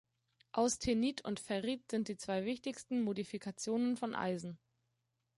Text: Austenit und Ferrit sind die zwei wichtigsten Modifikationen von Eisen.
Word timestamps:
Austenit 0.53 1.23
und 1.23 1.39
Ferrit 1.39 1.91
sind 1.91 2.07
die 2.07 2.17
zwei 2.17 2.43
wichtigsten 2.43 3.03
Modifikationen 3.03 3.97
von 3.97 4.15
Eisen. 4.15 4.57